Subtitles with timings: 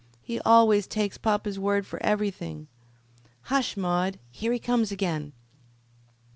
[0.23, 2.65] He always takes papa's word for everything.
[3.43, 5.31] Hush, Maude; here he comes again."